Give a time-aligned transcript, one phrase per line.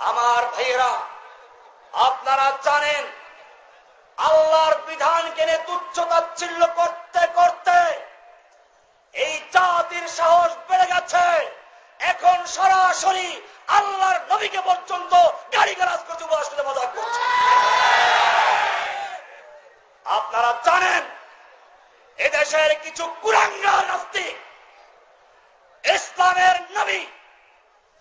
[0.00, 0.92] আমার ভাইয়েরা,
[2.06, 3.04] আপনারা জানেন,
[4.18, 7.78] আল্লাহর বিধান কেনে তুচ্ছ তাচ্ছিল্য করতে করতে
[9.14, 11.26] এই জাতির সাহস বেড়ে গেছে।
[12.00, 13.28] এখন সরাসরি
[13.78, 15.12] আল্লাহর নবীকে পর্যন্ত
[15.54, 17.20] গাড়ি গালাজ করে মজা করছে।
[20.06, 21.02] আপনারা জানেন,
[22.18, 24.36] এদেশের কিছু কুরাঙ্গার নাস্তিক,
[25.84, 27.02] ইসলামের নবী,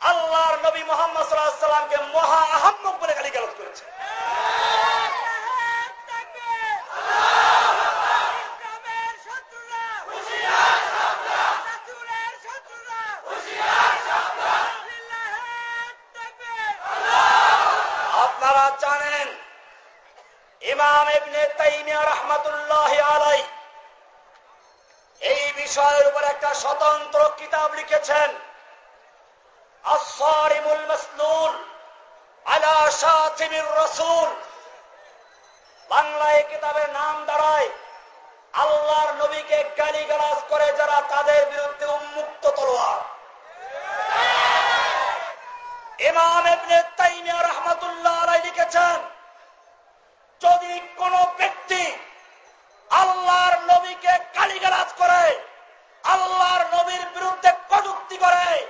[0.00, 1.03] আল্লাহর নবী মোহাম্মদ
[1.74, 3.84] সাল্লাহামকে মহা আহম্মক বলে গালি গালাজ করেছে।
[18.24, 19.28] আপনারা জানেন
[23.14, 23.40] আলাই
[25.20, 28.30] এই বিষয়ের উপর একটা স্বতন্ত্র কিতাব লিখেছেন।
[35.90, 37.68] বাংলায় কিতাবের নাম দাঁড়ায়,
[38.52, 43.00] আল্লাহর নবীকে গালিগালাজ করে যারা তাদের বিরুদ্ধে উন্মুক্ত তলোয়ার।
[48.44, 48.98] লিখেছেন,
[50.40, 51.82] যদি কোন ব্যক্তি
[52.90, 55.22] আল্লাহর নবীকে গালিগালাজ করে,
[56.04, 58.66] আল্লাহর নবীর বিরুদ্ধে কটুক্তি করে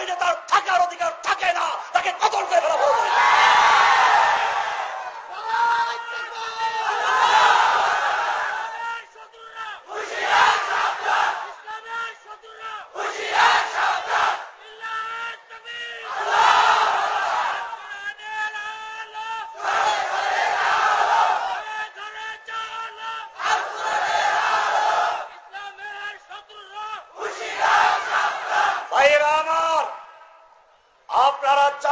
[0.00, 2.99] জমিনে তার থাকার অধিকার থাকে না তাকে কতল করে ফেলা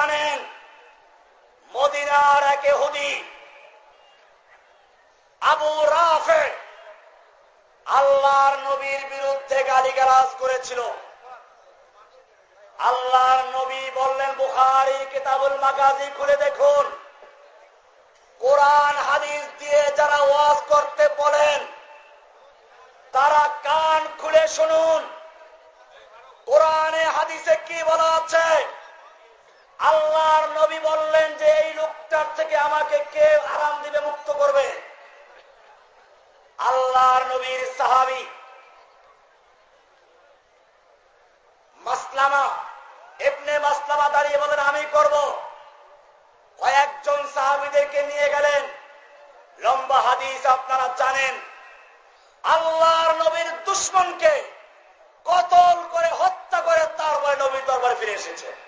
[0.08, 0.40] জানেন,
[1.74, 3.12] মদিনার একে হুদি
[5.42, 6.44] আবু রাফে,
[7.86, 10.80] আল্লাহর নবীর বিরুদ্ধে গালিগালাজ করেছিল।
[12.78, 16.84] আল্লাহর নবী বললেন, বুখারি কিতাবুল মাগাজি খুলে দেখুন।
[18.40, 21.60] কোরআন, হাদিস দিয়ে যারা ওয়াজ করতে বলেন,
[23.14, 25.02] তারা কান খুলে শুনুন।
[26.48, 28.48] কোরআনে, হাদিসে কি বলা আছে?
[29.78, 34.80] আল্লাহর নবী বললেন যে এই লোকটার থেকে আমাকে কে আরাম দিবে, মুক্ত করবে?
[36.58, 38.26] আল্লাহর নবীর সাহাবি
[41.78, 42.56] মাসলামা
[43.18, 45.14] এপনে মাসলামা দাঁড়িয়ে বলেন, আমি করব।
[46.58, 48.62] কয়েকজন সাহাবিদেরকে নিয়ে গেলেন।
[49.58, 51.40] লম্বা হাদিস আপনারা জানেন।
[52.44, 54.52] আল্লাহর নবীর দুশ্মনকে
[55.24, 58.67] কতল করে হত্যা করে তারপরে নবীর দরবারে ফিরে এসেছে।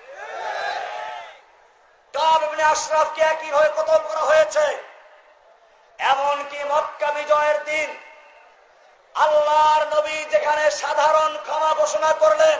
[2.71, 4.65] আশরাফকে একইভাবে কতল করা হয়েছে?
[5.99, 7.89] এমনকি মক্কা বিজয়ের দিন
[9.15, 12.59] আল্লাহর নবী যেখানে সাধারণ ক্ষমা ঘোষণা করলেন,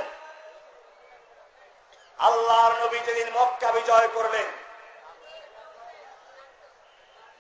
[2.19, 4.49] আল্লাহর নবী যেদিন মক্কা বিজয় করলেন,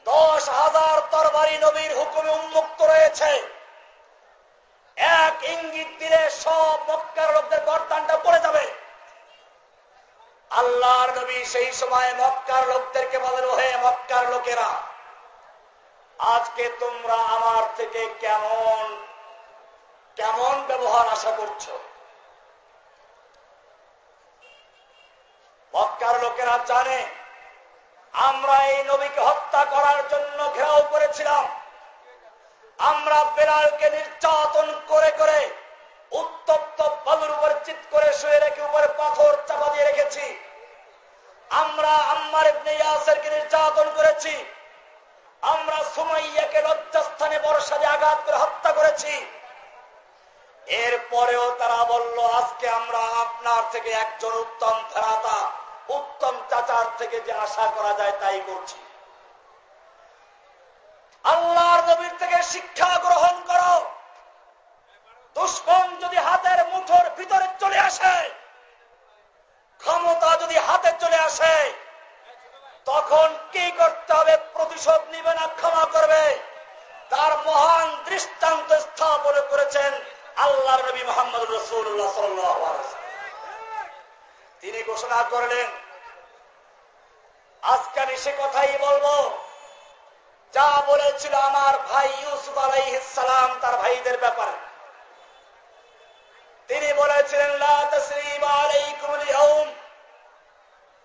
[0.06, 3.31] দশ হাজার তরবারি নবীর হুকুমে উন্মুক্ত রয়েছে।
[5.22, 7.62] এক ইঙ্গিত দিলে সব মক্কার লোকদের
[8.08, 8.19] যাবে
[10.70, 14.69] আল্লাহর নবী সেই সময় মক্কার লোকদেরকে বলেন হে মক্কার লোকেরা,
[16.19, 18.84] আজকে তোমরা আমার থেকে কেমন
[20.16, 21.64] কেমন ব্যবহার আশা করছ?
[25.75, 27.00] মক্কার লোকেরা জানে,
[28.14, 31.44] আমরা এই নবীকে হত্যা করার জন্য ঘেরাও করেছিলাম।
[32.78, 35.41] আমরা বেলালকে নির্যাতন করে করে
[36.12, 40.09] উত্তপ্ত বালুর উপর চিত করে শুয়ে রেখে উপরে পাথর চাপা দিয়ে রেখেছি।
[41.70, 44.34] আমরা আম্মার ইবনে ইয়াসেরকে নির্যাতন করেছি।
[45.42, 49.12] আমরা সুমাইয়াকে লজ্জাস্থানে বর্ষা দিয়ে আঘাত করে হত্যা করেছি।
[50.84, 55.38] এরপরেও তারা বলল, আজকে আমরা আপনার থেকে একজন উত্তম ফেরাতা,
[55.98, 58.78] উত্তম চাচার থেকে যে আশা করা যায় তাই করছি।
[61.25, 63.75] আল্লাহর নবীর থেকে শিক্ষা গ্রহণ করো।
[65.37, 68.14] দুষ্কর্ম যদি হাতের মুঠোর ভিতরে চলে আসে
[69.82, 71.55] ক্ষমতা যদি হাতে চলে আসে,
[72.91, 74.35] তখন কি করতে হবে?
[74.55, 76.25] প্রতিশোধ নিবে না, ক্ষমা করবে।
[77.12, 79.93] তার মহান দৃষ্টান্ত স্থাপন করেছেন
[80.44, 82.15] আল্লাহর নবী মোহাম্মদ রসুল্লাহ
[84.62, 85.69] তিনি ঘোষণা করলেন,
[87.62, 89.06] আজকে আমি সে কথাই বলব।
[90.55, 94.56] যা বলেছিল আমার ভাই ইউসুফ আলাইসালাম তার ভাইদের ব্যাপারে।
[96.70, 97.50] তিনি বলেছিলেন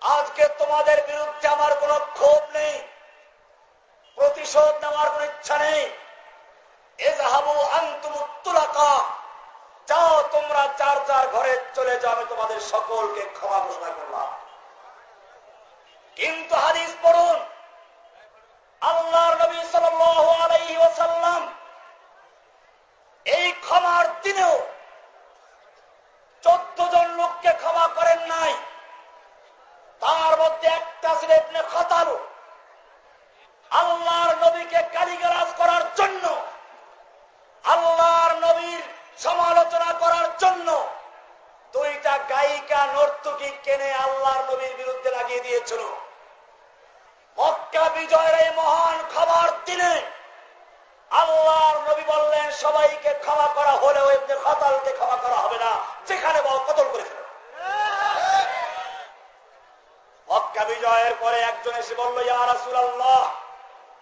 [0.02, 2.74] আজকে তোমাদের বিরুদ্ধে আমার কোন ক্ষোভ নেই,
[4.18, 5.82] প্রতিশোধ নেওয়ার কোন ইচ্ছা নেই।
[9.88, 13.60] যাও তোমরা চার চার ঘরে চলে যাও, আমি তোমাদের সকলকে ক্ষমা
[13.98, 14.30] করলাম।
[16.16, 16.54] কিন্তু
[17.02, 17.38] পড়ুন,
[18.82, 21.42] আল্লাহর নবী সাল্লাম
[23.26, 24.56] এই ক্ষমার দিনেও
[26.44, 28.52] চোদ্দ জন লোককে ক্ষমা করেন নাই
[30.02, 32.08] তার মধ্যে একটা ছিলেন খাতাল
[33.70, 36.24] আল্লাহর নবীকে কালিগালাজ করার জন্য
[37.64, 38.82] আল্লাহর নবীর
[39.26, 40.68] সমালোচনা করার জন্য
[41.74, 45.82] দুইটা গায়িকা নর্তকী কেনে আল্লাহর নবীর বিরুদ্ধে লাগিয়ে দিয়েছিল।
[47.38, 49.94] মক্কা বিজয়ের এই মহান খাবার দিনে
[51.10, 55.70] আল্লাহর নবী বললেন, সবাইকে ক্ষমা করা হলেও এমনি খাতালকে ক্ষমা করা হবে না,
[56.08, 57.04] যেখানে বল কতল করে
[60.28, 63.22] মক্কা বিজয়ের পরে একজন এসে বলল, ইয়া রাসূলুল্লাহ,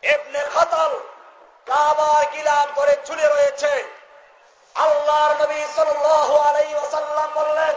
[0.02, 0.92] এবনে খাতাল
[1.66, 3.72] কাবার গিলাফ করে ঝুলে রয়েছে।
[4.76, 5.58] আল্লাহর নবী
[6.76, 7.74] ওয়াসাল্লাম বললেন,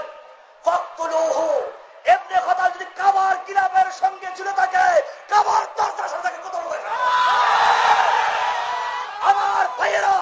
[0.65, 1.47] ফাকতুলুহু।
[2.13, 4.85] ইবনে খাতাল যদি কাবার গিলামের সঙ্গে ঝুলে থাকে
[5.31, 6.81] কাবার দরজার সাথে তাকে কতল করে
[9.29, 10.15] আমার ভাইয়েরা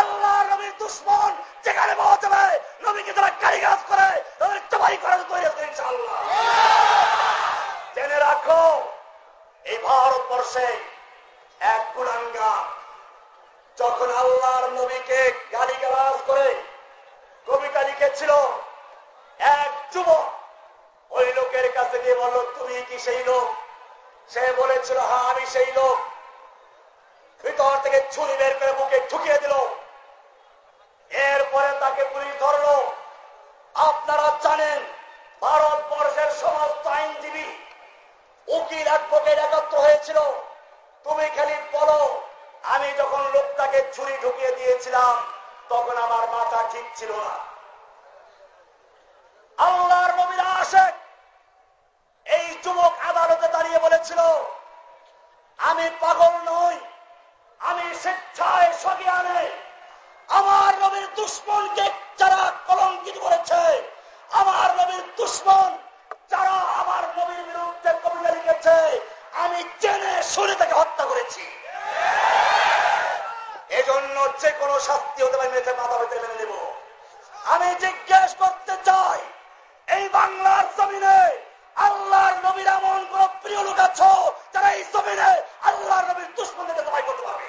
[0.00, 1.32] আল্লাহ নবীর দুশ্মন
[1.64, 2.44] যেখানে পাওয়া যাবে
[2.84, 4.08] নবীকে তারা কারিগাজ করে
[4.38, 6.18] তাদের জবাই করার তৈরি আছে ইনশাআল্লাহ
[7.94, 8.62] জেনে রাখো
[9.66, 9.78] এই
[10.44, 10.68] ভারতবর্ষে
[11.72, 12.52] এক কুলাঙ্গা
[13.78, 15.20] যখন আল্লাহর নবীকে
[15.52, 16.48] গালি গালাজ করে
[17.46, 18.32] কবিতা লিখেছিল,
[19.60, 20.24] এক যুবক
[21.10, 23.46] ওই লোকের কাছে গিয়ে বলল, তুমি কি সেই লোক?
[24.32, 25.98] সে বলেছিল হ্যাঁ আমি সেই লোক।
[27.44, 29.54] ভিতর থেকে ছুরি বের করে বুকে ঢুকিয়ে দিল।
[31.10, 32.66] এরপরে তাকে পুলিশ ধরল।
[33.88, 34.80] আপনারা জানেন,
[35.42, 37.46] ভারতবর্ষের সমস্ত আইনজীবী
[38.48, 40.18] উকিল অ্যাডভোকেট একত্র হয়েছিল।
[41.04, 41.98] তুমি খালি বলো,
[42.62, 45.14] আমি যখন লোকটাকে ছুরি ঢুকিয়ে দিয়েছিলাম,
[45.68, 47.34] তখন আমার মাথা ঠিক ছিল না।
[49.58, 50.84] আল্লাহর নবীরা আসে।
[52.26, 54.20] এই যুবক আদালতে দাঁড়িয়ে বলেছিল,
[55.58, 56.76] আমি পাগল নই,
[57.60, 59.40] আমি স্বেচ্ছায় সজ্ঞানে
[60.28, 61.86] আমার নবীর দুশ্মনকে
[62.18, 63.62] যারা কলঙ্কিত করেছে,
[64.30, 65.70] আমার নবীর দুশ্মন
[66.30, 66.63] যারা
[67.04, 68.76] আমার নবীর বিরুদ্ধে কবিতা লিখেছে,
[69.42, 71.44] আমি জেনে শুনে তাকে হত্যা করেছি।
[73.78, 76.52] এজন্য যে কোনো শাস্তি হতে পারে মেয়েছে মাথা পেতে মেনে নেব।
[77.52, 79.20] আমি জিজ্ঞেস করতে চাই,
[79.88, 81.18] এই বাংলার জমিনে
[81.86, 84.10] আল্লাহর নবীর এমন কোন প্রিয় লোক আছো
[84.52, 85.30] যারা এই জমিনে
[85.68, 87.46] আল্লাহর নবীর দুশ্মনদেরকে জবাই করতে পারবে?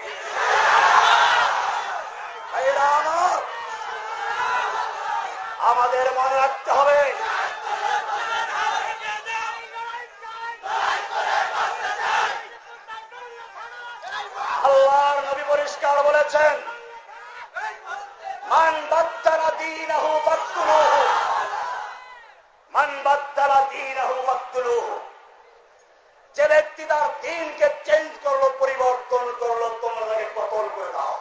[5.71, 6.99] আমাদের মনে রাখতে হবে
[14.67, 16.53] আল্লাহর নবী পরিষ্কার বলেছেন
[26.35, 31.13] যে ব্যক্তি তার দিনকে চেঞ্জ করল পরিবর্তন করল তোমরা তাকে কতল করে দাও।